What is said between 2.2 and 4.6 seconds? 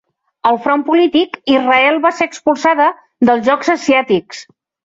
ser expulsada dels Jocs asiàtics.